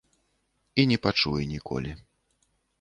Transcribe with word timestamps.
І 0.75 0.81
не 0.93 0.97
пачуе 1.05 1.43
ніколі. 1.53 1.97